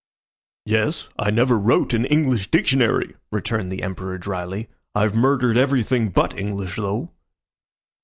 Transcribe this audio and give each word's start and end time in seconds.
"Yes. 0.65 1.09
I 1.19 1.29
never 1.29 1.59
wrote 1.59 1.93
an 1.93 2.05
English 2.05 2.49
dictionary," 2.49 3.13
returned 3.31 3.71
the 3.71 3.83
Emperor, 3.83 4.17
dryly. 4.17 4.67
"I've 4.95 5.13
murdered 5.13 5.57
everything 5.57 6.09
but 6.09 6.35
English, 6.35 6.77
though." 6.77 7.11